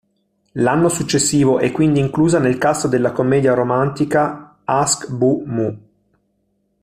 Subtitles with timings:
[0.53, 5.77] L'anno successivo è quindi inclusa nel cast della commedia romantica "Ask Bu Mu?